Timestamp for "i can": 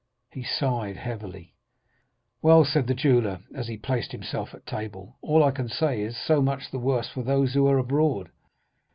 5.43-5.69